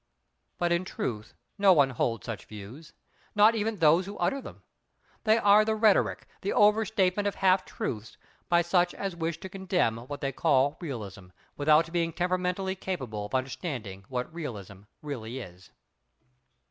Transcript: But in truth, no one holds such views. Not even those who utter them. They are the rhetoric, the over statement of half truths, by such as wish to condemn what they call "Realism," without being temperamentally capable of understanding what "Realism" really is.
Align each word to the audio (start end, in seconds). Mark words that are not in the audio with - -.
But 0.57 0.71
in 0.71 0.83
truth, 0.83 1.35
no 1.59 1.73
one 1.73 1.91
holds 1.91 2.25
such 2.25 2.45
views. 2.47 2.93
Not 3.35 3.53
even 3.53 3.75
those 3.75 4.07
who 4.07 4.17
utter 4.17 4.41
them. 4.41 4.63
They 5.25 5.37
are 5.37 5.63
the 5.63 5.75
rhetoric, 5.75 6.25
the 6.41 6.53
over 6.53 6.85
statement 6.85 7.27
of 7.27 7.35
half 7.35 7.65
truths, 7.65 8.17
by 8.49 8.63
such 8.63 8.95
as 8.95 9.15
wish 9.15 9.39
to 9.41 9.47
condemn 9.47 9.97
what 9.97 10.21
they 10.21 10.31
call 10.31 10.75
"Realism," 10.81 11.27
without 11.55 11.91
being 11.91 12.13
temperamentally 12.13 12.73
capable 12.73 13.27
of 13.27 13.35
understanding 13.35 14.03
what 14.09 14.33
"Realism" 14.33 14.79
really 15.03 15.37
is. 15.37 15.69